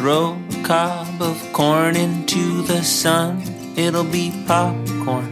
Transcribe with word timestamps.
Throw 0.00 0.40
a 0.50 0.62
cob 0.62 1.20
of 1.20 1.36
corn 1.52 1.94
into 1.94 2.62
the 2.62 2.82
sun, 2.82 3.42
it'll 3.76 4.02
be 4.02 4.32
popcorn. 4.46 5.28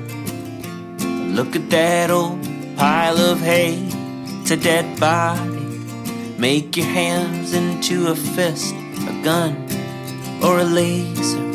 Look 1.35 1.57
at 1.57 1.71
that 1.71 2.11
old 2.11 2.47
pile 2.77 3.17
of 3.17 3.41
hay, 3.41 3.79
it's 4.43 4.51
a 4.51 4.59
dead 4.59 5.01
body. 5.01 5.81
Make 6.37 6.77
your 6.77 6.85
hands 6.85 7.55
into 7.55 8.09
a 8.09 8.15
fist, 8.15 8.75
a 8.75 9.23
gun, 9.25 9.57
or 10.45 10.59
a 10.59 10.65
laser. 10.65 11.49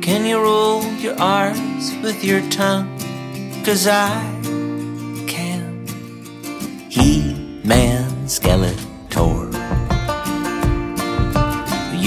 Can 0.00 0.24
you 0.24 0.40
roll 0.40 0.84
your 0.94 1.20
R's 1.20 1.92
with 2.02 2.24
your 2.24 2.40
tongue? 2.48 2.88
Cause 3.62 3.86
I 3.86 4.16
can. 5.28 5.86
He 6.88 7.60
Man 7.62 8.10
Skeletor. 8.24 8.85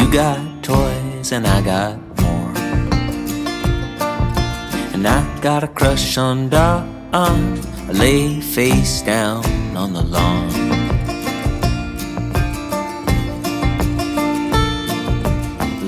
You 0.10 0.16
got 0.16 0.64
toys 0.64 1.32
and 1.32 1.46
I 1.46 1.62
got 1.62 2.00
more. 2.20 2.52
And 4.92 5.08
I 5.08 5.40
got 5.40 5.64
a 5.64 5.68
crush 5.68 6.18
on 6.18 6.50
Dawn. 6.50 7.12
I 7.14 7.92
lay 7.92 8.42
face 8.42 9.04
down 9.04 9.46
on 9.78 9.94
the 9.94 10.02
lawn. 10.02 10.50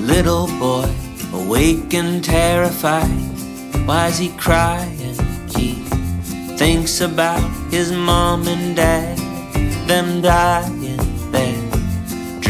Little 0.06 0.46
boy, 0.60 0.88
awake 1.32 1.92
and 1.92 2.22
terrified. 2.22 3.10
Why's 3.88 4.18
he 4.18 4.28
crying? 4.36 5.16
He 5.56 5.82
thinks 6.56 7.00
about 7.00 7.42
his 7.72 7.90
mom 7.90 8.46
and 8.46 8.76
dad, 8.76 9.18
them 9.88 10.22
there. 10.22 10.81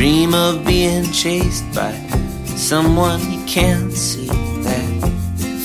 Dream 0.03 0.34
of 0.34 0.64
being 0.64 1.05
chased 1.12 1.64
by 1.72 1.92
someone 2.56 3.20
he 3.20 3.39
can't 3.47 3.92
see. 3.92 4.27
That 4.27 5.08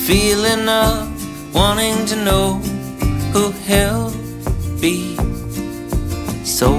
feeling 0.05 0.69
of 0.69 1.55
wanting 1.55 2.05
to 2.05 2.15
know 2.17 2.53
who 3.33 3.49
he'll 3.65 4.11
be. 4.79 5.15
So 6.45 6.69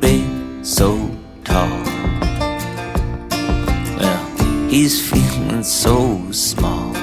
big, 0.00 0.24
so 0.64 1.10
tall. 1.44 1.84
Well, 3.98 4.26
he's 4.70 4.96
feeling 5.10 5.62
so 5.62 6.32
small. 6.32 6.94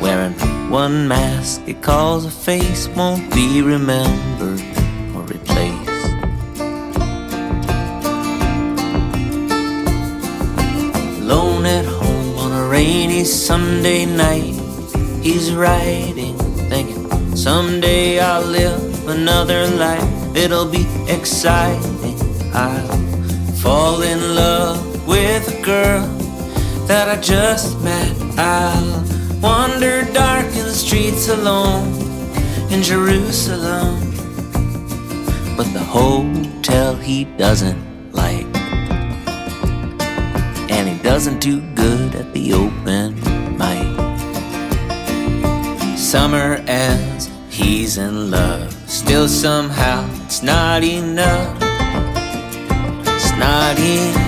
Wearing 0.00 0.34
one 0.70 1.08
mask 1.08 1.62
he 1.66 1.74
calls 1.74 2.26
a 2.26 2.30
face 2.30 2.86
won't 2.94 3.34
be 3.34 3.60
remembered 3.60 4.77
rainy 12.78 13.24
Sunday 13.24 14.06
night, 14.06 14.54
he's 15.20 15.52
writing, 15.52 16.36
thinking, 16.70 17.34
someday 17.34 18.20
I'll 18.20 18.46
live 18.46 19.08
another 19.08 19.66
life. 19.66 20.36
It'll 20.36 20.70
be 20.70 20.86
exciting. 21.08 22.16
I'll 22.54 22.96
fall 23.64 24.02
in 24.02 24.20
love 24.36 24.78
with 25.08 25.42
a 25.56 25.60
girl 25.64 26.06
that 26.86 27.08
I 27.08 27.20
just 27.20 27.80
met. 27.82 28.12
I'll 28.38 29.02
wander 29.42 30.04
dark 30.12 30.46
in 30.46 30.64
the 30.72 30.78
streets 30.84 31.28
alone 31.28 31.88
in 32.70 32.80
Jerusalem. 32.84 33.98
But 35.56 35.68
the 35.72 35.84
hotel 35.98 36.94
he 36.94 37.24
doesn't 37.24 37.87
Doesn't 41.18 41.40
too 41.40 41.60
good 41.74 42.14
at 42.14 42.32
the 42.32 42.52
open 42.52 43.16
mic. 43.58 43.88
Summer 45.98 46.62
ends, 46.68 47.28
he's 47.50 47.98
in 47.98 48.30
love. 48.30 48.72
Still, 48.88 49.26
somehow, 49.26 50.08
it's 50.26 50.44
not 50.44 50.84
enough. 50.84 51.58
It's 53.04 53.32
not 53.32 53.76
enough. 53.80 54.27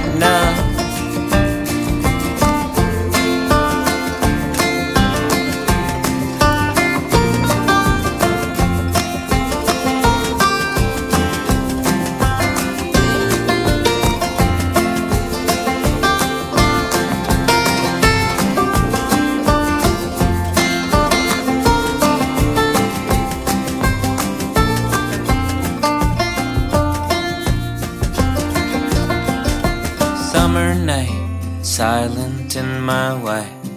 Summer 30.50 30.74
night, 30.74 31.62
silent 31.62 32.56
in 32.56 32.80
my 32.80 33.14
wife, 33.14 33.70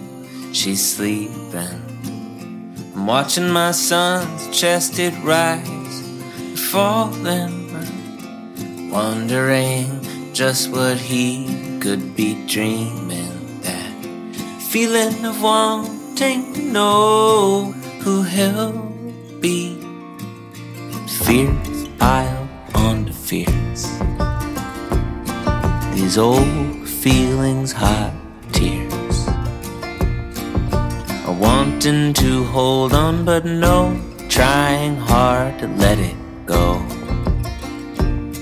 she's 0.52 0.82
sleeping. 0.96 1.78
I'm 2.96 3.06
watching 3.06 3.48
my 3.48 3.70
son's 3.70 4.48
chest 4.50 4.98
it 4.98 5.14
rise, 5.22 6.00
and 6.36 6.58
fall 6.58 7.12
falling, 7.12 8.90
wondering 8.90 9.86
just 10.32 10.72
what 10.72 10.96
he 10.96 11.78
could 11.78 12.16
be 12.16 12.44
dreaming. 12.48 13.60
That 13.60 13.94
feeling 14.72 15.24
of 15.24 15.40
wanting 15.40 16.54
to 16.54 16.60
know 16.60 17.70
who 18.02 18.24
he'll 18.24 18.72
be. 19.38 19.78
Fears 21.22 21.86
pile 22.00 22.48
onto 22.74 23.12
fears. 23.12 23.86
These 26.04 26.18
old 26.18 26.86
feelings, 26.86 27.72
hot 27.72 28.12
tears. 28.52 29.26
Are 31.26 31.32
wanting 31.32 32.12
to 32.12 32.44
hold 32.44 32.92
on, 32.92 33.24
but 33.24 33.46
no, 33.46 33.98
trying 34.28 34.96
hard 34.96 35.58
to 35.60 35.66
let 35.66 35.98
it 35.98 36.14
go. 36.44 36.86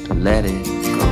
To 0.07 0.15
let 0.15 0.45
it 0.45 0.67
go. 0.99 1.09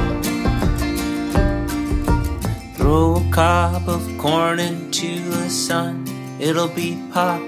Throw 2.75 3.22
a 3.25 3.32
cob 3.32 3.88
of 3.88 4.03
corn 4.19 4.59
into 4.59 5.22
the 5.31 5.49
sun, 5.49 6.05
it'll 6.41 6.75
be 6.75 7.00
pop 7.12 7.41